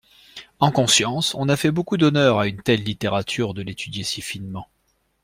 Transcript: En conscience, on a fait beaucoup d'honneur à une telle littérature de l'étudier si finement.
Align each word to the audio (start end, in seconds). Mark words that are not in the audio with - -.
En 0.59 0.71
conscience, 0.71 1.35
on 1.35 1.47
a 1.47 1.55
fait 1.55 1.69
beaucoup 1.69 1.95
d'honneur 1.95 2.39
à 2.39 2.47
une 2.47 2.63
telle 2.63 2.81
littérature 2.81 3.53
de 3.53 3.61
l'étudier 3.61 4.03
si 4.03 4.21
finement. 4.23 4.67